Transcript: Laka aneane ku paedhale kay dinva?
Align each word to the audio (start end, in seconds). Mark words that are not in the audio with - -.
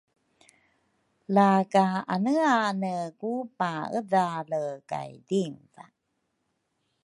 Laka 1.35 1.83
aneane 2.13 2.93
ku 3.19 3.31
paedhale 3.59 4.63
kay 4.89 5.11
dinva? 5.27 5.85